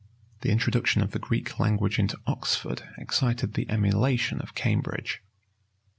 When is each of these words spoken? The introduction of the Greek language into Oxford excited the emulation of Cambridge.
The 0.41 0.49
introduction 0.49 1.03
of 1.03 1.11
the 1.11 1.19
Greek 1.19 1.59
language 1.59 1.99
into 1.99 2.17
Oxford 2.25 2.81
excited 2.97 3.53
the 3.53 3.69
emulation 3.69 4.41
of 4.41 4.55
Cambridge. 4.55 5.21